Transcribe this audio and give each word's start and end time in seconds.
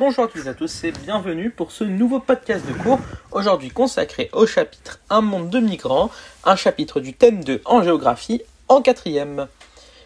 Bonjour 0.00 0.24
à 0.24 0.26
tous 0.26 0.46
et 0.46 0.48
à 0.48 0.54
tous 0.54 0.82
et 0.82 0.90
bienvenue 0.90 1.50
pour 1.50 1.70
ce 1.70 1.84
nouveau 1.84 2.18
podcast 2.18 2.66
de 2.66 2.72
cours, 2.72 2.98
aujourd'hui 3.30 3.68
consacré 3.68 4.28
au 4.32 4.44
chapitre 4.44 4.98
Un 5.08 5.20
monde 5.20 5.50
de 5.50 5.60
migrants, 5.60 6.10
un 6.42 6.56
chapitre 6.56 6.98
du 6.98 7.12
thème 7.12 7.44
2 7.44 7.62
en 7.64 7.84
géographie 7.84 8.42
en 8.66 8.82
quatrième. 8.82 9.46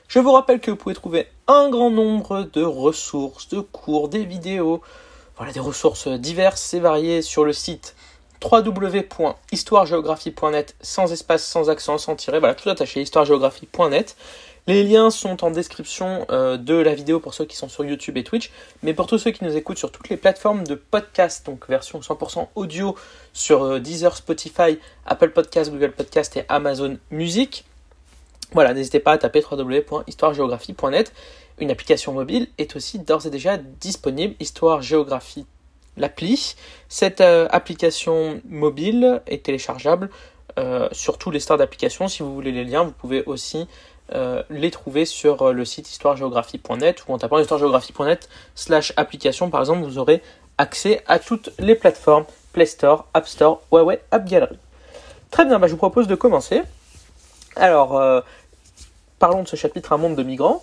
Je 0.06 0.18
vous 0.18 0.32
rappelle 0.32 0.60
que 0.60 0.70
vous 0.70 0.76
pouvez 0.76 0.94
trouver 0.94 1.26
un 1.46 1.70
grand 1.70 1.90
nombre 1.90 2.50
de 2.52 2.62
ressources, 2.62 3.48
de 3.48 3.60
cours, 3.60 4.10
des 4.10 4.26
vidéos, 4.26 4.82
voilà 5.38 5.52
des 5.52 5.60
ressources 5.60 6.08
diverses 6.08 6.74
et 6.74 6.80
variées 6.80 7.22
sur 7.22 7.46
le 7.46 7.54
site 7.54 7.96
www.histoiregéographie.net 8.44 10.76
sans 10.82 11.12
espace, 11.12 11.42
sans 11.42 11.70
accent, 11.70 11.96
sans 11.96 12.14
tirer, 12.14 12.40
voilà 12.40 12.54
tout 12.54 12.68
attaché, 12.68 13.00
histoiregéographie.net. 13.00 14.16
Les 14.68 14.84
liens 14.84 15.08
sont 15.08 15.44
en 15.44 15.50
description 15.50 16.26
euh, 16.28 16.58
de 16.58 16.74
la 16.74 16.94
vidéo 16.94 17.20
pour 17.20 17.32
ceux 17.32 17.46
qui 17.46 17.56
sont 17.56 17.70
sur 17.70 17.86
YouTube 17.86 18.18
et 18.18 18.22
Twitch, 18.22 18.50
mais 18.82 18.92
pour 18.92 19.06
tous 19.06 19.16
ceux 19.16 19.30
qui 19.30 19.42
nous 19.42 19.56
écoutent 19.56 19.78
sur 19.78 19.90
toutes 19.90 20.10
les 20.10 20.18
plateformes 20.18 20.64
de 20.64 20.74
podcast, 20.74 21.46
donc 21.46 21.66
version 21.70 22.00
100% 22.00 22.48
audio 22.54 22.94
sur 23.32 23.62
euh, 23.62 23.80
Deezer, 23.80 24.14
Spotify, 24.14 24.78
Apple 25.06 25.30
Podcast, 25.30 25.70
Google 25.70 25.92
Podcast 25.92 26.36
et 26.36 26.44
Amazon 26.50 26.98
Music. 27.10 27.64
Voilà, 28.52 28.74
n'hésitez 28.74 29.00
pas 29.00 29.12
à 29.12 29.16
taper 29.18 29.42
www.histoiregéographie.net. 29.42 31.14
Une 31.60 31.70
application 31.70 32.12
mobile 32.12 32.48
est 32.58 32.76
aussi 32.76 32.98
d'ores 32.98 33.24
et 33.24 33.30
déjà 33.30 33.56
disponible, 33.56 34.34
Histoire 34.38 34.82
Géographie, 34.82 35.46
l'appli. 35.96 36.56
Cette 36.90 37.22
euh, 37.22 37.48
application 37.52 38.42
mobile 38.46 39.22
est 39.26 39.46
téléchargeable 39.46 40.10
sur 40.90 41.18
tous 41.18 41.30
les 41.30 41.38
stores 41.38 41.58
d'applications. 41.58 42.08
Si 42.08 42.24
vous 42.24 42.34
voulez 42.34 42.50
les 42.50 42.64
liens, 42.64 42.82
vous 42.82 42.90
pouvez 42.90 43.22
aussi 43.26 43.68
euh, 44.14 44.42
les 44.48 44.70
trouver 44.70 45.04
sur 45.04 45.42
euh, 45.42 45.52
le 45.52 45.66
site 45.66 45.90
histoiregéographie.net 45.90 47.04
ou 47.06 47.12
en 47.12 47.18
tapant 47.18 47.38
histoiregéographie.net 47.38 48.30
slash 48.54 48.94
application 48.96 49.50
par 49.50 49.60
exemple 49.60 49.82
vous 49.82 49.98
aurez 49.98 50.22
accès 50.56 51.02
à 51.06 51.18
toutes 51.18 51.50
les 51.58 51.74
plateformes 51.74 52.24
Play 52.54 52.64
Store, 52.64 53.06
App 53.12 53.28
Store, 53.28 53.60
Huawei 53.70 54.00
App 54.10 54.24
Gallery. 54.26 54.56
Très 55.30 55.44
bien, 55.44 55.58
bah, 55.58 55.66
je 55.66 55.72
vous 55.72 55.78
propose 55.78 56.08
de 56.08 56.14
commencer. 56.14 56.62
Alors, 57.54 57.98
euh, 57.98 58.22
parlons 59.18 59.42
de 59.42 59.48
ce 59.48 59.56
chapitre 59.56 59.92
Un 59.92 59.98
monde 59.98 60.16
de 60.16 60.22
migrants. 60.22 60.62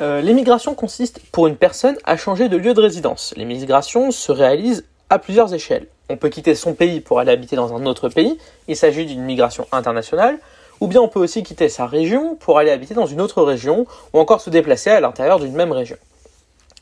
L'émigration 0.00 0.76
consiste 0.76 1.20
pour 1.32 1.48
une 1.48 1.56
personne 1.56 1.98
à 2.04 2.16
changer 2.16 2.48
de 2.48 2.56
lieu 2.56 2.72
de 2.72 2.80
résidence. 2.80 3.34
L'émigration 3.36 4.12
se 4.12 4.30
réalise 4.30 4.84
à 5.10 5.18
plusieurs 5.18 5.52
échelles. 5.52 5.88
On 6.08 6.16
peut 6.16 6.28
quitter 6.28 6.54
son 6.54 6.72
pays 6.74 7.00
pour 7.00 7.18
aller 7.18 7.32
habiter 7.32 7.56
dans 7.56 7.74
un 7.74 7.84
autre 7.84 8.08
pays. 8.08 8.38
Il 8.68 8.76
s'agit 8.76 9.06
d'une 9.06 9.22
migration 9.22 9.66
internationale 9.72 10.38
ou 10.80 10.86
bien 10.86 11.00
on 11.00 11.08
peut 11.08 11.20
aussi 11.20 11.42
quitter 11.42 11.68
sa 11.68 11.86
région 11.86 12.36
pour 12.36 12.58
aller 12.58 12.70
habiter 12.70 12.94
dans 12.94 13.06
une 13.06 13.20
autre 13.20 13.42
région, 13.42 13.86
ou 14.12 14.18
encore 14.18 14.40
se 14.40 14.50
déplacer 14.50 14.90
à 14.90 15.00
l'intérieur 15.00 15.38
d'une 15.38 15.54
même 15.54 15.72
région. 15.72 15.96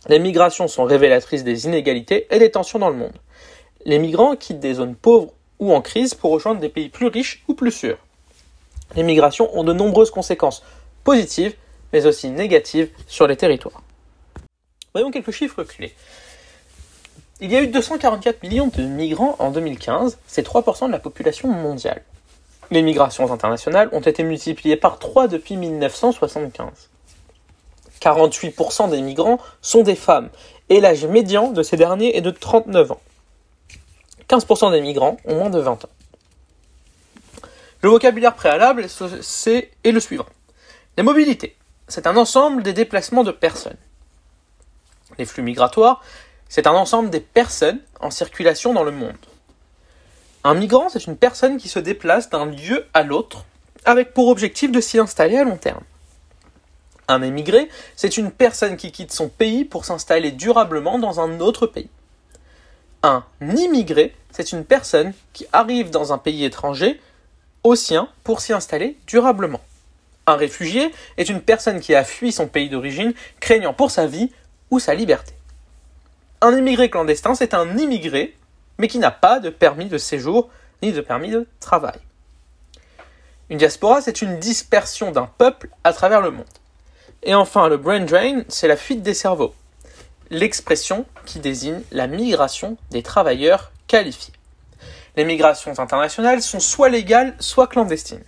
Les 0.08 0.18
migrations 0.18 0.68
sont 0.68 0.84
révélatrices 0.84 1.44
des 1.44 1.66
inégalités 1.66 2.26
et 2.30 2.38
des 2.38 2.50
tensions 2.50 2.78
dans 2.78 2.90
le 2.90 2.96
monde. 2.96 3.16
Les 3.84 3.98
migrants 3.98 4.36
quittent 4.36 4.60
des 4.60 4.74
zones 4.74 4.94
pauvres 4.94 5.32
ou 5.58 5.72
en 5.72 5.80
crise 5.80 6.14
pour 6.14 6.30
rejoindre 6.32 6.60
des 6.60 6.68
pays 6.68 6.88
plus 6.88 7.06
riches 7.06 7.42
ou 7.48 7.54
plus 7.54 7.72
sûrs. 7.72 7.98
Les 8.94 9.02
migrations 9.02 9.56
ont 9.58 9.64
de 9.64 9.72
nombreuses 9.72 10.10
conséquences 10.10 10.62
positives, 11.02 11.54
mais 11.92 12.06
aussi 12.06 12.30
négatives 12.30 12.90
sur 13.06 13.26
les 13.26 13.36
territoires. 13.36 13.82
Voyons 14.92 15.10
quelques 15.10 15.30
chiffres 15.30 15.62
clés. 15.64 15.94
Il 17.40 17.52
y 17.52 17.56
a 17.56 17.62
eu 17.62 17.66
244 17.66 18.42
millions 18.42 18.68
de 18.68 18.82
migrants 18.82 19.36
en 19.38 19.50
2015, 19.50 20.18
c'est 20.26 20.46
3% 20.46 20.86
de 20.86 20.92
la 20.92 20.98
population 20.98 21.48
mondiale. 21.48 22.02
Les 22.70 22.82
migrations 22.82 23.32
internationales 23.32 23.88
ont 23.92 24.00
été 24.00 24.22
multipliées 24.22 24.76
par 24.76 24.98
3 24.98 25.28
depuis 25.28 25.56
1975. 25.56 26.90
48% 28.00 28.90
des 28.90 29.00
migrants 29.00 29.38
sont 29.62 29.82
des 29.82 29.94
femmes 29.94 30.30
et 30.68 30.80
l'âge 30.80 31.04
médian 31.06 31.50
de 31.52 31.62
ces 31.62 31.76
derniers 31.76 32.16
est 32.16 32.20
de 32.20 32.30
39 32.30 32.92
ans. 32.92 33.00
15% 34.28 34.72
des 34.72 34.80
migrants 34.80 35.16
ont 35.24 35.36
moins 35.36 35.50
de 35.50 35.60
20 35.60 35.84
ans. 35.84 35.88
Le 37.82 37.90
vocabulaire 37.90 38.34
préalable 38.34 38.86
est 38.86 39.92
le 39.92 40.00
suivant. 40.00 40.26
Les 40.96 41.02
mobilités, 41.02 41.56
c'est 41.86 42.06
un 42.06 42.16
ensemble 42.16 42.62
des 42.62 42.72
déplacements 42.72 43.22
de 43.22 43.30
personnes. 43.30 43.76
Les 45.18 45.24
flux 45.24 45.42
migratoires, 45.42 46.02
c'est 46.48 46.66
un 46.66 46.72
ensemble 46.72 47.10
des 47.10 47.20
personnes 47.20 47.80
en 48.00 48.10
circulation 48.10 48.74
dans 48.74 48.82
le 48.82 48.90
monde. 48.90 49.16
Un 50.46 50.54
migrant, 50.54 50.88
c'est 50.88 51.08
une 51.08 51.16
personne 51.16 51.56
qui 51.56 51.68
se 51.68 51.80
déplace 51.80 52.30
d'un 52.30 52.46
lieu 52.46 52.86
à 52.94 53.02
l'autre 53.02 53.44
avec 53.84 54.14
pour 54.14 54.28
objectif 54.28 54.70
de 54.70 54.80
s'y 54.80 54.96
installer 54.96 55.36
à 55.36 55.42
long 55.42 55.56
terme. 55.56 55.82
Un 57.08 57.22
émigré, 57.22 57.68
c'est 57.96 58.16
une 58.16 58.30
personne 58.30 58.76
qui 58.76 58.92
quitte 58.92 59.10
son 59.10 59.28
pays 59.28 59.64
pour 59.64 59.84
s'installer 59.84 60.30
durablement 60.30 61.00
dans 61.00 61.18
un 61.18 61.40
autre 61.40 61.66
pays. 61.66 61.90
Un 63.02 63.24
immigré, 63.40 64.14
c'est 64.30 64.52
une 64.52 64.64
personne 64.64 65.14
qui 65.32 65.48
arrive 65.52 65.90
dans 65.90 66.12
un 66.12 66.18
pays 66.18 66.44
étranger 66.44 67.00
au 67.64 67.74
sien 67.74 68.08
pour 68.22 68.40
s'y 68.40 68.52
installer 68.52 68.96
durablement. 69.08 69.62
Un 70.28 70.36
réfugié 70.36 70.92
est 71.16 71.28
une 71.28 71.40
personne 71.40 71.80
qui 71.80 71.92
a 71.92 72.04
fui 72.04 72.30
son 72.30 72.46
pays 72.46 72.70
d'origine 72.70 73.14
craignant 73.40 73.74
pour 73.74 73.90
sa 73.90 74.06
vie 74.06 74.30
ou 74.70 74.78
sa 74.78 74.94
liberté. 74.94 75.32
Un 76.40 76.56
immigré 76.56 76.88
clandestin, 76.88 77.34
c'est 77.34 77.52
un 77.52 77.76
immigré 77.78 78.36
mais 78.78 78.88
qui 78.88 78.98
n'a 78.98 79.10
pas 79.10 79.40
de 79.40 79.50
permis 79.50 79.86
de 79.86 79.98
séjour 79.98 80.48
ni 80.82 80.92
de 80.92 81.00
permis 81.00 81.30
de 81.30 81.46
travail. 81.60 81.98
Une 83.48 83.58
diaspora, 83.58 84.00
c'est 84.00 84.22
une 84.22 84.38
dispersion 84.38 85.12
d'un 85.12 85.30
peuple 85.38 85.68
à 85.84 85.92
travers 85.92 86.20
le 86.20 86.30
monde. 86.30 86.44
Et 87.22 87.34
enfin, 87.34 87.68
le 87.68 87.76
brain 87.76 88.00
drain, 88.00 88.42
c'est 88.48 88.68
la 88.68 88.76
fuite 88.76 89.02
des 89.02 89.14
cerveaux, 89.14 89.54
l'expression 90.30 91.06
qui 91.24 91.38
désigne 91.38 91.82
la 91.92 92.06
migration 92.06 92.76
des 92.90 93.02
travailleurs 93.02 93.70
qualifiés. 93.86 94.34
Les 95.16 95.24
migrations 95.24 95.78
internationales 95.78 96.42
sont 96.42 96.60
soit 96.60 96.88
légales, 96.88 97.34
soit 97.38 97.68
clandestines. 97.68 98.24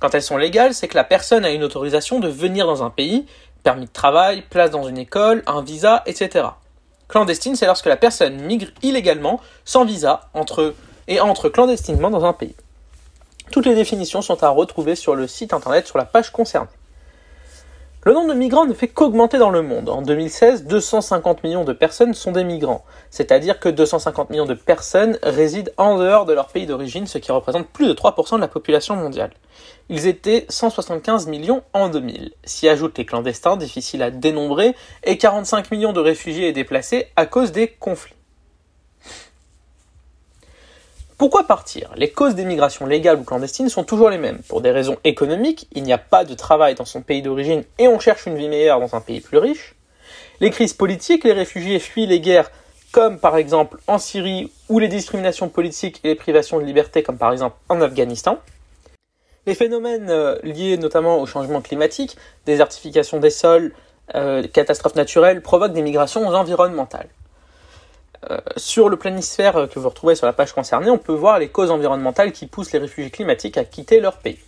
Quand 0.00 0.14
elles 0.14 0.22
sont 0.22 0.36
légales, 0.36 0.74
c'est 0.74 0.88
que 0.88 0.96
la 0.96 1.04
personne 1.04 1.44
a 1.44 1.50
une 1.50 1.62
autorisation 1.62 2.20
de 2.20 2.28
venir 2.28 2.66
dans 2.66 2.82
un 2.82 2.90
pays, 2.90 3.26
permis 3.62 3.86
de 3.86 3.92
travail, 3.92 4.42
place 4.42 4.70
dans 4.70 4.88
une 4.88 4.98
école, 4.98 5.42
un 5.46 5.62
visa, 5.62 6.02
etc. 6.06 6.46
Clandestine, 7.12 7.56
c'est 7.56 7.66
lorsque 7.66 7.84
la 7.84 7.98
personne 7.98 8.40
migre 8.40 8.68
illégalement, 8.82 9.38
sans 9.66 9.84
visa, 9.84 10.30
entre, 10.32 10.72
et 11.08 11.20
entre 11.20 11.50
clandestinement 11.50 12.08
dans 12.08 12.24
un 12.24 12.32
pays. 12.32 12.56
Toutes 13.50 13.66
les 13.66 13.74
définitions 13.74 14.22
sont 14.22 14.42
à 14.42 14.48
retrouver 14.48 14.94
sur 14.94 15.14
le 15.14 15.26
site 15.26 15.52
internet 15.52 15.86
sur 15.86 15.98
la 15.98 16.06
page 16.06 16.32
concernée. 16.32 16.70
Le 18.04 18.14
nombre 18.14 18.32
de 18.32 18.38
migrants 18.38 18.64
ne 18.64 18.72
fait 18.72 18.88
qu'augmenter 18.88 19.36
dans 19.36 19.50
le 19.50 19.60
monde. 19.60 19.90
En 19.90 20.00
2016, 20.00 20.64
250 20.64 21.44
millions 21.44 21.64
de 21.64 21.74
personnes 21.74 22.14
sont 22.14 22.32
des 22.32 22.44
migrants, 22.44 22.82
c'est-à-dire 23.10 23.60
que 23.60 23.68
250 23.68 24.30
millions 24.30 24.46
de 24.46 24.54
personnes 24.54 25.18
résident 25.22 25.70
en 25.76 25.98
dehors 25.98 26.24
de 26.24 26.32
leur 26.32 26.48
pays 26.48 26.64
d'origine, 26.64 27.06
ce 27.06 27.18
qui 27.18 27.30
représente 27.30 27.68
plus 27.68 27.88
de 27.88 27.92
3% 27.92 28.36
de 28.36 28.40
la 28.40 28.48
population 28.48 28.96
mondiale. 28.96 29.32
Ils 29.94 30.06
étaient 30.06 30.46
175 30.48 31.26
millions 31.26 31.62
en 31.74 31.90
2000. 31.90 32.32
S'y 32.44 32.66
ajoutent 32.66 32.96
les 32.96 33.04
clandestins, 33.04 33.58
difficiles 33.58 34.02
à 34.02 34.10
dénombrer, 34.10 34.74
et 35.04 35.18
45 35.18 35.70
millions 35.70 35.92
de 35.92 36.00
réfugiés 36.00 36.48
et 36.48 36.52
déplacés 36.52 37.08
à 37.14 37.26
cause 37.26 37.52
des 37.52 37.68
conflits. 37.68 38.14
Pourquoi 41.18 41.46
partir? 41.46 41.92
Les 41.94 42.08
causes 42.08 42.34
des 42.34 42.46
migrations 42.46 42.86
légales 42.86 43.18
ou 43.18 43.24
clandestines 43.24 43.68
sont 43.68 43.84
toujours 43.84 44.08
les 44.08 44.16
mêmes. 44.16 44.38
Pour 44.48 44.62
des 44.62 44.70
raisons 44.70 44.96
économiques, 45.04 45.68
il 45.72 45.82
n'y 45.82 45.92
a 45.92 45.98
pas 45.98 46.24
de 46.24 46.32
travail 46.32 46.74
dans 46.74 46.86
son 46.86 47.02
pays 47.02 47.20
d'origine 47.20 47.62
et 47.78 47.86
on 47.86 48.00
cherche 48.00 48.24
une 48.24 48.38
vie 48.38 48.48
meilleure 48.48 48.80
dans 48.80 48.94
un 48.94 49.02
pays 49.02 49.20
plus 49.20 49.36
riche. 49.36 49.74
Les 50.40 50.48
crises 50.48 50.72
politiques, 50.72 51.24
les 51.24 51.34
réfugiés 51.34 51.78
fuient 51.78 52.06
les 52.06 52.20
guerres 52.20 52.50
comme 52.92 53.18
par 53.18 53.36
exemple 53.36 53.78
en 53.86 53.98
Syrie 53.98 54.50
ou 54.70 54.78
les 54.78 54.88
discriminations 54.88 55.50
politiques 55.50 56.00
et 56.02 56.08
les 56.08 56.14
privations 56.14 56.58
de 56.58 56.64
liberté 56.64 57.02
comme 57.02 57.18
par 57.18 57.30
exemple 57.30 57.56
en 57.68 57.82
Afghanistan. 57.82 58.38
Les 59.46 59.54
phénomènes 59.54 60.08
euh, 60.08 60.38
liés 60.42 60.76
notamment 60.76 61.18
au 61.18 61.26
changement 61.26 61.60
climatique, 61.60 62.16
désertification 62.46 63.18
des 63.18 63.30
sols, 63.30 63.72
euh, 64.14 64.46
catastrophes 64.46 64.94
naturelles, 64.94 65.42
provoquent 65.42 65.72
des 65.72 65.82
migrations 65.82 66.26
environnementales. 66.26 67.08
Euh, 68.30 68.38
sur 68.56 68.88
le 68.88 68.96
planisphère 68.96 69.68
que 69.68 69.80
vous 69.80 69.88
retrouvez 69.88 70.14
sur 70.14 70.26
la 70.26 70.32
page 70.32 70.52
concernée, 70.52 70.90
on 70.90 70.98
peut 70.98 71.12
voir 71.12 71.40
les 71.40 71.48
causes 71.48 71.72
environnementales 71.72 72.30
qui 72.30 72.46
poussent 72.46 72.72
les 72.72 72.78
réfugiés 72.78 73.10
climatiques 73.10 73.58
à 73.58 73.64
quitter 73.64 73.98
leur 73.98 74.18
pays. 74.18 74.38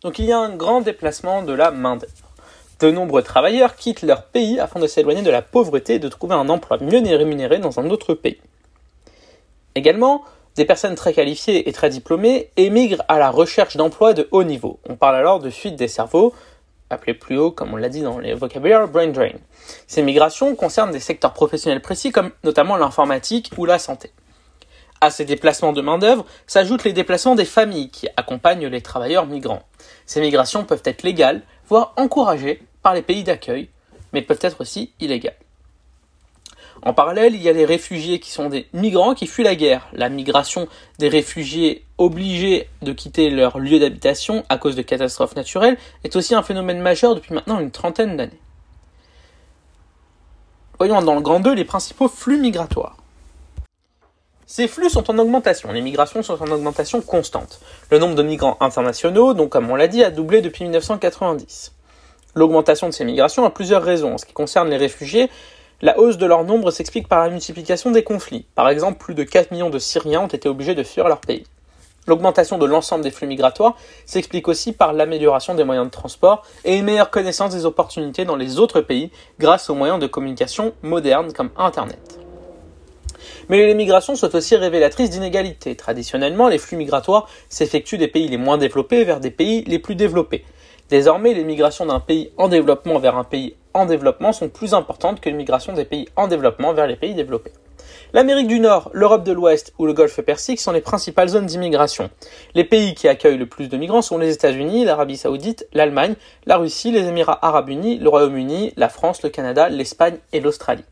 Donc 0.00 0.18
il 0.18 0.24
y 0.24 0.32
a 0.32 0.38
un 0.38 0.56
grand 0.56 0.80
déplacement 0.80 1.42
de 1.42 1.52
la 1.52 1.70
main-d'œuvre. 1.70 2.12
De 2.80 2.90
nombreux 2.90 3.22
travailleurs 3.22 3.76
quittent 3.76 4.02
leur 4.02 4.24
pays 4.24 4.58
afin 4.60 4.80
de 4.80 4.86
s'éloigner 4.86 5.22
de 5.22 5.30
la 5.30 5.42
pauvreté 5.42 5.94
et 5.94 5.98
de 5.98 6.08
trouver 6.08 6.34
un 6.34 6.48
emploi 6.48 6.78
mieux 6.80 7.00
rémunéré 7.16 7.58
dans 7.58 7.78
un 7.78 7.90
autre 7.90 8.14
pays. 8.14 8.40
Également, 9.74 10.24
des 10.56 10.64
personnes 10.64 10.94
très 10.94 11.12
qualifiées 11.12 11.68
et 11.68 11.72
très 11.72 11.90
diplômées 11.90 12.50
émigrent 12.56 13.04
à 13.08 13.18
la 13.18 13.30
recherche 13.30 13.76
d'emplois 13.76 14.14
de 14.14 14.26
haut 14.30 14.44
niveau. 14.44 14.80
On 14.88 14.96
parle 14.96 15.16
alors 15.16 15.38
de 15.38 15.50
fuite 15.50 15.76
des 15.76 15.88
cerveaux, 15.88 16.34
appelé 16.88 17.14
plus 17.14 17.36
haut, 17.36 17.50
comme 17.50 17.74
on 17.74 17.76
l'a 17.76 17.90
dit 17.90 18.02
dans 18.02 18.18
les 18.18 18.34
vocabulaires, 18.34 18.88
brain 18.88 19.08
drain. 19.08 19.32
Ces 19.86 20.02
migrations 20.02 20.54
concernent 20.54 20.92
des 20.92 21.00
secteurs 21.00 21.34
professionnels 21.34 21.82
précis 21.82 22.10
comme 22.10 22.30
notamment 22.42 22.76
l'informatique 22.76 23.50
ou 23.58 23.66
la 23.66 23.78
santé. 23.78 24.12
À 25.02 25.10
ces 25.10 25.26
déplacements 25.26 25.74
de 25.74 25.82
main-d'œuvre 25.82 26.24
s'ajoutent 26.46 26.84
les 26.84 26.94
déplacements 26.94 27.34
des 27.34 27.44
familles 27.44 27.90
qui 27.90 28.08
accompagnent 28.16 28.66
les 28.66 28.80
travailleurs 28.80 29.26
migrants. 29.26 29.62
Ces 30.06 30.22
migrations 30.22 30.64
peuvent 30.64 30.82
être 30.86 31.02
légales, 31.02 31.42
voire 31.68 31.92
encouragées 31.96 32.62
par 32.82 32.94
les 32.94 33.02
pays 33.02 33.24
d'accueil, 33.24 33.68
mais 34.14 34.22
peuvent 34.22 34.38
être 34.40 34.62
aussi 34.62 34.94
illégales. 35.00 35.36
En 36.82 36.92
parallèle, 36.92 37.34
il 37.34 37.42
y 37.42 37.48
a 37.48 37.52
les 37.52 37.64
réfugiés 37.64 38.20
qui 38.20 38.30
sont 38.30 38.48
des 38.48 38.66
migrants 38.72 39.14
qui 39.14 39.26
fuient 39.26 39.42
la 39.42 39.56
guerre. 39.56 39.88
La 39.92 40.08
migration 40.08 40.68
des 40.98 41.08
réfugiés 41.08 41.84
obligés 41.98 42.68
de 42.82 42.92
quitter 42.92 43.30
leur 43.30 43.58
lieu 43.58 43.78
d'habitation 43.78 44.44
à 44.48 44.58
cause 44.58 44.76
de 44.76 44.82
catastrophes 44.82 45.36
naturelles 45.36 45.78
est 46.04 46.16
aussi 46.16 46.34
un 46.34 46.42
phénomène 46.42 46.80
majeur 46.80 47.14
depuis 47.14 47.34
maintenant 47.34 47.58
une 47.58 47.70
trentaine 47.70 48.16
d'années. 48.16 48.40
Voyons 50.78 51.00
dans 51.00 51.14
le 51.14 51.22
grand 51.22 51.40
2 51.40 51.54
les 51.54 51.64
principaux 51.64 52.08
flux 52.08 52.38
migratoires. 52.38 52.96
Ces 54.48 54.68
flux 54.68 54.90
sont 54.90 55.10
en 55.10 55.18
augmentation, 55.18 55.72
les 55.72 55.80
migrations 55.80 56.22
sont 56.22 56.40
en 56.40 56.50
augmentation 56.52 57.00
constante. 57.00 57.60
Le 57.90 57.98
nombre 57.98 58.14
de 58.14 58.22
migrants 58.22 58.56
internationaux, 58.60 59.34
donc 59.34 59.50
comme 59.50 59.68
on 59.70 59.74
l'a 59.74 59.88
dit, 59.88 60.04
a 60.04 60.10
doublé 60.10 60.40
depuis 60.40 60.64
1990. 60.64 61.72
L'augmentation 62.36 62.86
de 62.86 62.92
ces 62.92 63.04
migrations 63.04 63.44
a 63.44 63.50
plusieurs 63.50 63.82
raisons. 63.82 64.14
En 64.14 64.18
ce 64.18 64.26
qui 64.26 64.34
concerne 64.34 64.68
les 64.68 64.76
réfugiés, 64.76 65.30
la 65.82 65.98
hausse 65.98 66.16
de 66.16 66.24
leur 66.24 66.44
nombre 66.44 66.70
s'explique 66.70 67.06
par 67.06 67.22
la 67.22 67.28
multiplication 67.28 67.90
des 67.90 68.02
conflits. 68.02 68.46
Par 68.54 68.68
exemple, 68.70 68.98
plus 68.98 69.14
de 69.14 69.24
4 69.24 69.50
millions 69.50 69.68
de 69.68 69.78
Syriens 69.78 70.22
ont 70.22 70.26
été 70.26 70.48
obligés 70.48 70.74
de 70.74 70.82
fuir 70.82 71.06
leur 71.06 71.20
pays. 71.20 71.44
L'augmentation 72.06 72.56
de 72.56 72.64
l'ensemble 72.64 73.04
des 73.04 73.10
flux 73.10 73.26
migratoires 73.26 73.76
s'explique 74.06 74.48
aussi 74.48 74.72
par 74.72 74.92
l'amélioration 74.92 75.54
des 75.54 75.64
moyens 75.64 75.86
de 75.86 75.90
transport 75.90 76.44
et 76.64 76.76
une 76.76 76.84
meilleure 76.84 77.10
connaissance 77.10 77.52
des 77.52 77.66
opportunités 77.66 78.24
dans 78.24 78.36
les 78.36 78.58
autres 78.58 78.80
pays 78.80 79.10
grâce 79.38 79.68
aux 79.68 79.74
moyens 79.74 79.98
de 79.98 80.06
communication 80.06 80.72
modernes 80.82 81.32
comme 81.32 81.50
Internet. 81.58 82.20
Mais 83.48 83.66
les 83.66 83.74
migrations 83.74 84.16
sont 84.16 84.34
aussi 84.34 84.56
révélatrices 84.56 85.10
d'inégalités. 85.10 85.76
Traditionnellement, 85.76 86.48
les 86.48 86.58
flux 86.58 86.76
migratoires 86.76 87.28
s'effectuent 87.48 87.98
des 87.98 88.08
pays 88.08 88.28
les 88.28 88.38
moins 88.38 88.56
développés 88.56 89.04
vers 89.04 89.20
des 89.20 89.30
pays 89.30 89.62
les 89.66 89.78
plus 89.78 89.94
développés. 89.94 90.44
Désormais, 90.88 91.34
les 91.34 91.44
migrations 91.44 91.86
d'un 91.86 92.00
pays 92.00 92.30
en 92.36 92.48
développement 92.48 92.98
vers 92.98 93.16
un 93.16 93.24
pays 93.24 93.56
en 93.76 93.86
développement 93.86 94.32
sont 94.32 94.48
plus 94.48 94.74
importantes 94.74 95.20
que 95.20 95.28
les 95.28 95.34
migrations 95.34 95.72
des 95.72 95.84
pays 95.84 96.08
en 96.16 96.28
développement 96.28 96.72
vers 96.72 96.86
les 96.86 96.96
pays 96.96 97.14
développés. 97.14 97.52
L'Amérique 98.12 98.46
du 98.46 98.60
Nord, 98.60 98.90
l'Europe 98.92 99.24
de 99.24 99.32
l'Ouest 99.32 99.74
ou 99.78 99.86
le 99.86 99.92
Golfe 99.92 100.20
Persique 100.22 100.60
sont 100.60 100.72
les 100.72 100.80
principales 100.80 101.28
zones 101.28 101.46
d'immigration. 101.46 102.08
Les 102.54 102.64
pays 102.64 102.94
qui 102.94 103.08
accueillent 103.08 103.36
le 103.36 103.46
plus 103.46 103.68
de 103.68 103.76
migrants 103.76 104.02
sont 104.02 104.18
les 104.18 104.32
États-Unis, 104.32 104.84
l'Arabie 104.84 105.16
Saoudite, 105.16 105.66
l'Allemagne, 105.72 106.14
la 106.46 106.56
Russie, 106.56 106.92
les 106.92 107.06
Émirats 107.06 107.38
Arabes 107.42 107.68
Unis, 107.68 107.98
le 107.98 108.08
Royaume-Uni, 108.08 108.72
la 108.76 108.88
France, 108.88 109.22
le 109.22 109.28
Canada, 109.28 109.68
l'Espagne 109.68 110.18
et 110.32 110.40
l'Australie. 110.40 110.84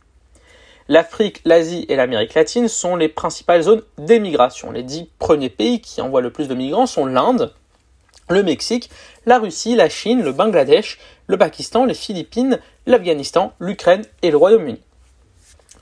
L'Afrique, 0.88 1.40
l'Asie 1.46 1.86
et 1.88 1.96
l'Amérique 1.96 2.34
latine 2.34 2.69
sont 2.69 2.96
les 2.96 3.08
principales 3.08 3.62
zones 3.62 3.82
d'émigration. 3.96 4.70
Les 4.70 4.82
dix 4.82 5.08
premiers 5.19 5.48
pays 5.48 5.81
qui 5.81 6.02
envoient 6.02 6.20
le 6.20 6.31
plus 6.31 6.48
de 6.48 6.54
migrants 6.54 6.86
sont 6.86 7.06
l'Inde, 7.06 7.54
le 8.29 8.43
Mexique, 8.43 8.91
la 9.26 9.38
Russie, 9.38 9.75
la 9.75 9.88
Chine, 9.88 10.23
le 10.23 10.32
Bangladesh, 10.32 10.99
le 11.26 11.37
Pakistan, 11.37 11.85
les 11.85 11.94
Philippines, 11.94 12.59
l'Afghanistan, 12.87 13.53
l'Ukraine 13.59 14.05
et 14.23 14.31
le 14.31 14.37
Royaume-Uni. 14.37 14.81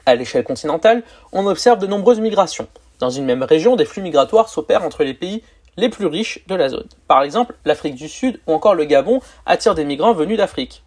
À 0.07 0.15
l'échelle 0.15 0.45
continentale, 0.45 1.03
on 1.33 1.47
observe 1.47 1.79
de 1.79 1.87
nombreuses 1.87 2.21
migrations. 2.21 2.69
Dans 2.99 3.11
une 3.11 3.25
même 3.25 3.43
région, 3.43 3.77
des 3.77 3.85
flux 3.85 4.03
migratoires 4.03 4.49
s'opèrent 4.49 4.85
entre 4.85 5.05
les 5.05 5.15
pays 5.15 5.43
les 5.77 5.89
plus 5.89 6.07
riches 6.07 6.41
de 6.47 6.55
la 6.55 6.69
zone. 6.69 6.87
Par 7.09 7.23
exemple, 7.23 7.55
l'Afrique 7.65 7.95
du 7.95 8.09
Sud 8.09 8.41
ou 8.47 8.53
encore 8.53 8.75
le 8.75 8.85
Gabon 8.85 9.21
attirent 9.47 9.75
des 9.75 9.85
migrants 9.85 10.13
venus 10.13 10.37
d'Afrique. 10.37 10.83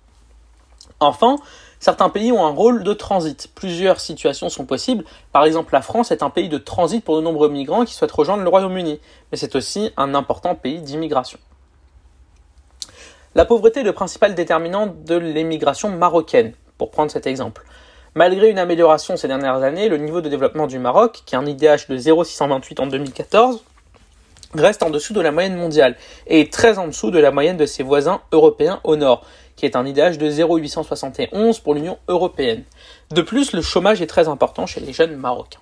Enfin, 1.00 1.38
certains 1.86 2.10
pays 2.10 2.32
ont 2.32 2.44
un 2.44 2.50
rôle 2.50 2.82
de 2.82 2.94
transit. 2.94 3.48
Plusieurs 3.54 4.00
situations 4.00 4.50
sont 4.50 4.66
possibles. 4.66 5.04
Par 5.32 5.46
exemple, 5.46 5.72
la 5.72 5.84
France 5.84 6.10
est 6.10 6.24
un 6.24 6.32
pays 6.32 6.50
de 6.50 6.58
transit 6.58 7.06
pour 7.06 7.16
de 7.16 7.22
nombreux 7.22 7.48
migrants 7.48 7.86
qui 7.86 7.94
souhaitent 7.94 8.12
rejoindre 8.12 8.42
le 8.42 8.50
Royaume-Uni, 8.50 9.00
mais 9.32 9.38
c'est 9.38 9.56
aussi 9.56 9.92
un 9.96 10.16
important 10.16 10.56
pays 10.56 10.82
d'immigration. 10.82 11.38
La 13.36 13.46
pauvreté 13.46 13.82
est 13.82 13.84
le 13.84 13.94
principal 13.94 14.34
déterminant 14.34 14.88
de 14.88 15.14
l'émigration 15.14 15.92
marocaine, 15.92 16.54
pour 16.80 16.90
prendre 16.90 17.12
cet 17.12 17.28
exemple. 17.28 17.64
Malgré 18.16 18.50
une 18.50 18.58
amélioration 18.58 19.16
ces 19.16 19.28
dernières 19.28 19.62
années, 19.62 19.88
le 19.88 19.98
niveau 19.98 20.22
de 20.22 20.30
développement 20.30 20.66
du 20.66 20.80
Maroc, 20.80 21.22
qui 21.28 21.36
a 21.36 21.40
un 21.40 21.46
IDH 21.46 21.88
de 21.88 21.98
0,628 21.98 22.80
en 22.80 22.88
2014, 22.88 23.64
reste 24.56 24.82
en 24.82 24.90
dessous 24.90 25.14
de 25.14 25.22
la 25.22 25.32
moyenne 25.32 25.56
mondiale 25.56 25.98
et 26.26 26.42
est 26.42 26.52
très 26.52 26.80
en 26.80 26.88
dessous 26.88 27.12
de 27.12 27.20
la 27.20 27.30
moyenne 27.30 27.58
de 27.58 27.68
ses 27.68 27.84
voisins 27.84 28.22
européens 28.32 28.80
au 28.84 28.96
nord, 28.96 29.24
qui 29.56 29.66
est 29.66 29.75
un 29.75 29.86
IDH 29.86 30.18
de 30.18 30.30
0,871 30.30 31.60
pour 31.60 31.74
l'Union 31.74 31.98
européenne. 32.07 32.63
De 33.12 33.22
plus, 33.22 33.54
le 33.54 33.62
chômage 33.62 34.02
est 34.02 34.07
très 34.07 34.28
important 34.28 34.66
chez 34.66 34.80
les 34.80 34.94
jeunes 34.94 35.16
marocains. 35.16 35.60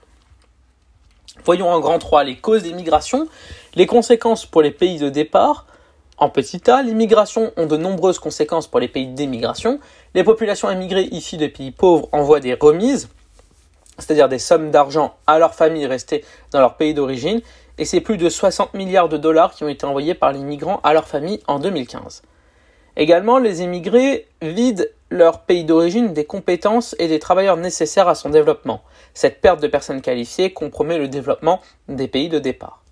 Voyons 1.45 1.69
en 1.69 1.79
grand 1.79 1.99
3 1.99 2.23
les 2.23 2.37
causes 2.37 2.63
des 2.63 2.73
migrations, 2.73 3.27
les 3.75 3.85
conséquences 3.85 4.45
pour 4.45 4.61
les 4.61 4.71
pays 4.71 4.97
de 4.97 5.09
départ, 5.09 5.65
en 6.17 6.29
petit 6.29 6.69
A, 6.69 6.83
les 6.83 6.93
migrations 6.93 7.51
ont 7.57 7.65
de 7.65 7.75
nombreuses 7.75 8.19
conséquences 8.19 8.67
pour 8.67 8.79
les 8.79 8.87
pays 8.87 9.07
d'émigration. 9.07 9.79
Les 10.13 10.23
populations 10.23 10.69
émigrées 10.69 11.09
issues 11.11 11.37
des 11.37 11.49
pays 11.49 11.71
pauvres 11.71 12.07
envoient 12.11 12.39
des 12.39 12.53
remises, 12.53 13.09
c'est-à-dire 13.97 14.29
des 14.29 14.39
sommes 14.39 14.69
d'argent 14.69 15.15
à 15.25 15.39
leurs 15.39 15.55
familles 15.55 15.87
restées 15.87 16.23
dans 16.51 16.59
leur 16.59 16.77
pays 16.77 16.93
d'origine, 16.93 17.41
et 17.79 17.85
c'est 17.85 17.99
plus 17.99 18.17
de 18.17 18.29
60 18.29 18.75
milliards 18.75 19.09
de 19.09 19.17
dollars 19.17 19.53
qui 19.55 19.63
ont 19.63 19.67
été 19.67 19.85
envoyés 19.85 20.13
par 20.13 20.31
les 20.31 20.39
migrants 20.39 20.79
à 20.83 20.93
leurs 20.93 21.07
familles 21.07 21.41
en 21.47 21.59
2015. 21.59 22.21
Également, 22.95 23.39
les 23.39 23.61
émigrés 23.61 24.27
vident 24.41 24.85
leur 25.09 25.41
pays 25.41 25.63
d'origine 25.63 26.13
des 26.13 26.25
compétences 26.25 26.95
et 26.99 27.07
des 27.07 27.19
travailleurs 27.19 27.57
nécessaires 27.57 28.07
à 28.07 28.15
son 28.15 28.29
développement. 28.29 28.81
Cette 29.13 29.41
perte 29.41 29.61
de 29.61 29.67
personnes 29.67 30.01
qualifiées 30.01 30.53
compromet 30.53 30.97
le 30.97 31.07
développement 31.07 31.61
des 31.87 32.07
pays 32.07 32.29
de 32.29 32.39
départ. 32.39 32.83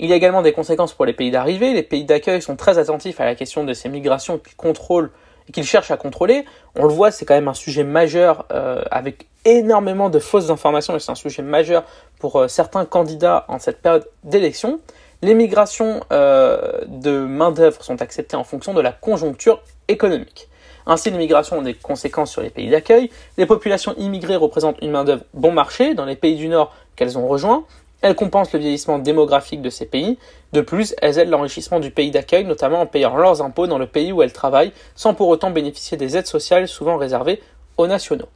Il 0.00 0.10
y 0.10 0.12
a 0.12 0.16
également 0.16 0.42
des 0.42 0.52
conséquences 0.52 0.92
pour 0.92 1.06
les 1.06 1.12
pays 1.12 1.30
d'arrivée. 1.30 1.72
Les 1.72 1.84
pays 1.84 2.04
d'accueil 2.04 2.42
sont 2.42 2.56
très 2.56 2.78
attentifs 2.78 3.20
à 3.20 3.24
la 3.24 3.36
question 3.36 3.64
de 3.64 3.72
ces 3.74 3.88
migrations 3.88 4.38
qu'ils 4.38 4.56
contrôlent 4.56 5.10
et 5.48 5.52
qu'ils 5.52 5.64
cherchent 5.64 5.92
à 5.92 5.96
contrôler. 5.96 6.44
On 6.74 6.84
le 6.84 6.92
voit, 6.92 7.10
c'est 7.10 7.24
quand 7.24 7.34
même 7.34 7.48
un 7.48 7.54
sujet 7.54 7.84
majeur 7.84 8.46
euh, 8.50 8.82
avec 8.90 9.28
énormément 9.44 10.10
de 10.10 10.18
fausses 10.18 10.50
informations 10.50 10.96
et 10.96 10.98
c'est 10.98 11.12
un 11.12 11.16
sujet 11.16 11.42
majeur 11.42 11.84
pour 12.18 12.36
euh, 12.36 12.48
certains 12.48 12.84
candidats 12.86 13.44
en 13.48 13.58
cette 13.58 13.82
période 13.82 14.08
d'élection. 14.24 14.80
Les 15.24 15.32
migrations 15.32 16.02
euh, 16.12 16.82
de 16.86 17.20
main-d'œuvre 17.20 17.82
sont 17.82 18.02
acceptées 18.02 18.36
en 18.36 18.44
fonction 18.44 18.74
de 18.74 18.82
la 18.82 18.92
conjoncture 18.92 19.62
économique. 19.88 20.50
Ainsi, 20.84 21.10
les 21.10 21.16
migrations 21.16 21.60
ont 21.60 21.62
des 21.62 21.72
conséquences 21.72 22.30
sur 22.30 22.42
les 22.42 22.50
pays 22.50 22.68
d'accueil. 22.68 23.08
Les 23.38 23.46
populations 23.46 23.94
immigrées 23.96 24.36
représentent 24.36 24.76
une 24.82 24.90
main-d'œuvre 24.90 25.24
bon 25.32 25.50
marché 25.50 25.94
dans 25.94 26.04
les 26.04 26.14
pays 26.14 26.36
du 26.36 26.48
Nord 26.48 26.74
qu'elles 26.94 27.16
ont 27.16 27.26
rejoints. 27.26 27.64
Elles 28.02 28.14
compensent 28.14 28.52
le 28.52 28.58
vieillissement 28.58 28.98
démographique 28.98 29.62
de 29.62 29.70
ces 29.70 29.86
pays. 29.86 30.18
De 30.52 30.60
plus, 30.60 30.94
elles 31.00 31.18
aident 31.18 31.30
l'enrichissement 31.30 31.80
du 31.80 31.90
pays 31.90 32.10
d'accueil, 32.10 32.44
notamment 32.44 32.82
en 32.82 32.86
payant 32.86 33.16
leurs 33.16 33.40
impôts 33.40 33.66
dans 33.66 33.78
le 33.78 33.86
pays 33.86 34.12
où 34.12 34.20
elles 34.20 34.34
travaillent, 34.34 34.74
sans 34.94 35.14
pour 35.14 35.28
autant 35.28 35.50
bénéficier 35.50 35.96
des 35.96 36.18
aides 36.18 36.26
sociales 36.26 36.68
souvent 36.68 36.98
réservées 36.98 37.40
aux 37.78 37.86
nationaux. 37.86 38.28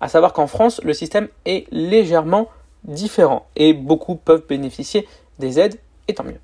À 0.00 0.08
savoir 0.08 0.32
qu'en 0.32 0.48
France, 0.48 0.80
le 0.82 0.94
système 0.94 1.28
est 1.44 1.68
légèrement 1.70 2.48
différent 2.84 3.46
et 3.56 3.72
beaucoup 3.72 4.16
peuvent 4.16 4.46
bénéficier 4.48 5.06
des 5.40 5.58
aides, 5.58 5.80
et 6.06 6.14
tant 6.14 6.24
mieux. 6.24 6.38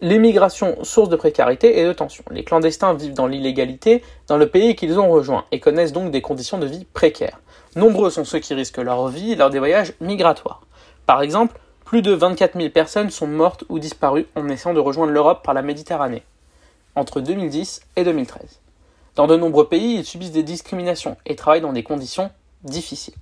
L'émigration, 0.00 0.82
source 0.84 1.08
de 1.08 1.16
précarité 1.16 1.78
et 1.78 1.84
de 1.84 1.92
tension. 1.92 2.24
Les 2.30 2.44
clandestins 2.44 2.94
vivent 2.94 3.14
dans 3.14 3.26
l'illégalité 3.26 4.02
dans 4.26 4.36
le 4.36 4.48
pays 4.48 4.74
qu'ils 4.74 4.98
ont 4.98 5.10
rejoint 5.10 5.44
et 5.50 5.60
connaissent 5.60 5.92
donc 5.92 6.10
des 6.10 6.20
conditions 6.20 6.58
de 6.58 6.66
vie 6.66 6.84
précaires. 6.92 7.40
Nombreux 7.76 8.10
sont 8.10 8.24
ceux 8.24 8.40
qui 8.40 8.54
risquent 8.54 8.78
leur 8.78 9.08
vie 9.08 9.34
lors 9.34 9.50
des 9.50 9.58
voyages 9.58 9.94
migratoires. 10.00 10.62
Par 11.06 11.22
exemple, 11.22 11.58
plus 11.84 12.02
de 12.02 12.12
24 12.12 12.56
000 12.56 12.70
personnes 12.70 13.10
sont 13.10 13.26
mortes 13.26 13.64
ou 13.68 13.78
disparues 13.78 14.26
en 14.34 14.48
essayant 14.48 14.74
de 14.74 14.80
rejoindre 14.80 15.12
l'Europe 15.12 15.44
par 15.44 15.54
la 15.54 15.62
Méditerranée, 15.62 16.22
entre 16.96 17.20
2010 17.20 17.82
et 17.96 18.04
2013. 18.04 18.60
Dans 19.14 19.26
de 19.26 19.36
nombreux 19.36 19.68
pays, 19.68 19.98
ils 19.98 20.04
subissent 20.04 20.32
des 20.32 20.42
discriminations 20.42 21.16
et 21.24 21.36
travaillent 21.36 21.60
dans 21.60 21.72
des 21.72 21.84
conditions 21.84 22.30
difficiles. 22.64 23.14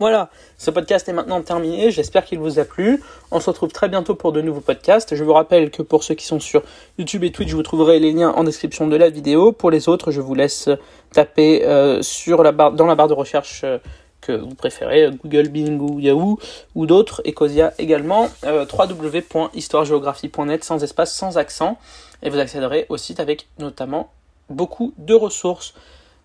Voilà, 0.00 0.30
ce 0.58 0.70
podcast 0.70 1.08
est 1.08 1.12
maintenant 1.12 1.42
terminé, 1.42 1.90
j'espère 1.90 2.24
qu'il 2.24 2.38
vous 2.38 2.60
a 2.60 2.64
plu. 2.64 3.02
On 3.32 3.40
se 3.40 3.50
retrouve 3.50 3.72
très 3.72 3.88
bientôt 3.88 4.14
pour 4.14 4.32
de 4.32 4.40
nouveaux 4.40 4.60
podcasts. 4.60 5.16
Je 5.16 5.24
vous 5.24 5.32
rappelle 5.32 5.70
que 5.70 5.82
pour 5.82 6.04
ceux 6.04 6.14
qui 6.14 6.24
sont 6.24 6.38
sur 6.38 6.62
YouTube 6.98 7.24
et 7.24 7.32
Twitch, 7.32 7.52
vous 7.52 7.64
trouverez 7.64 7.98
les 7.98 8.12
liens 8.12 8.30
en 8.30 8.44
description 8.44 8.86
de 8.86 8.96
la 8.96 9.10
vidéo. 9.10 9.50
Pour 9.50 9.72
les 9.72 9.88
autres, 9.88 10.12
je 10.12 10.20
vous 10.20 10.34
laisse 10.34 10.68
taper 11.12 11.62
euh, 11.64 12.00
dans 12.26 12.86
la 12.86 12.94
barre 12.94 13.08
de 13.08 13.14
recherche 13.14 13.62
euh, 13.64 13.78
que 14.20 14.32
vous 14.32 14.54
préférez, 14.54 15.10
Google, 15.24 15.48
Bing 15.48 15.80
ou 15.80 15.98
Yahoo 16.00 16.38
ou 16.74 16.86
d'autres, 16.86 17.22
Ecosia 17.26 17.72
également, 17.78 18.28
euh, 18.44 18.66
www.histoiregéographie.net 18.72 20.64
sans 20.64 20.82
espace, 20.82 21.14
sans 21.14 21.38
accent, 21.38 21.78
et 22.22 22.30
vous 22.30 22.38
accéderez 22.38 22.86
au 22.88 22.96
site 22.96 23.20
avec 23.20 23.46
notamment 23.58 24.10
beaucoup 24.50 24.92
de 24.98 25.14
ressources 25.14 25.74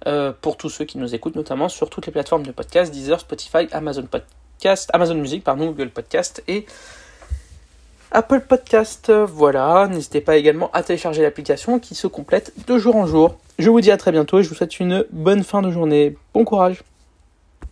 euh, 0.07 0.31
pour 0.41 0.57
tous 0.57 0.69
ceux 0.69 0.86
qui 0.86 0.98
nous 0.98 1.15
écoutent, 1.15 1.36
notamment 1.36 1.69
sur 1.69 1.89
toutes 1.89 2.05
les 2.05 2.12
plateformes 2.12 2.43
de 2.43 2.51
podcast, 2.51 2.93
Deezer, 2.93 3.19
Spotify, 3.19 3.67
Amazon 3.72 4.03
Podcast, 4.03 4.89
Amazon 4.93 5.15
Music, 5.15 5.43
pardon, 5.43 5.67
Google 5.67 5.89
Podcast 5.89 6.43
et 6.48 6.65
Apple 8.12 8.41
Podcast. 8.41 9.12
Voilà, 9.12 9.88
n'hésitez 9.88 10.22
pas 10.22 10.38
également 10.38 10.69
à 10.72 10.83
télécharger 10.83 11.22
l'application 11.22 11.79
qui 11.79 11.95
se 11.95 12.07
complète 12.07 12.53
de 12.67 12.77
jour 12.77 12.95
en 12.95 13.07
jour. 13.07 13.38
Je 13.60 13.69
vous 13.69 13.81
dis 13.81 13.91
à 13.91 13.98
très 13.98 14.12
bientôt 14.12 14.39
et 14.39 14.43
je 14.43 14.50
vous 14.50 14.55
souhaite 14.55 14.79
une 14.79 15.05
bonne 15.12 15.43
fin 15.43 15.62
de 15.62 15.72
journée. 15.72 16.15
Bon 16.33 16.43
courage 16.43 16.83